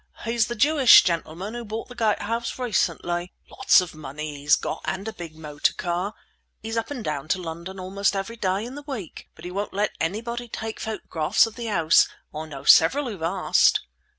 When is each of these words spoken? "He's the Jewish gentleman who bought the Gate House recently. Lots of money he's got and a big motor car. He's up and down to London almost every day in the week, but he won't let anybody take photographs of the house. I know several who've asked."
"He's 0.25 0.47
the 0.47 0.55
Jewish 0.55 1.03
gentleman 1.03 1.53
who 1.53 1.63
bought 1.63 1.87
the 1.87 1.93
Gate 1.93 2.23
House 2.23 2.57
recently. 2.57 3.31
Lots 3.51 3.81
of 3.81 3.93
money 3.93 4.37
he's 4.39 4.55
got 4.55 4.81
and 4.85 5.07
a 5.07 5.13
big 5.13 5.35
motor 5.35 5.73
car. 5.75 6.15
He's 6.63 6.75
up 6.75 6.89
and 6.89 7.03
down 7.03 7.27
to 7.27 7.39
London 7.39 7.79
almost 7.79 8.15
every 8.15 8.35
day 8.37 8.65
in 8.65 8.73
the 8.73 8.81
week, 8.87 9.29
but 9.35 9.45
he 9.45 9.51
won't 9.51 9.75
let 9.75 9.91
anybody 9.99 10.47
take 10.47 10.79
photographs 10.79 11.45
of 11.45 11.53
the 11.53 11.67
house. 11.67 12.07
I 12.33 12.47
know 12.47 12.63
several 12.63 13.09
who've 13.09 13.21
asked." 13.21 13.81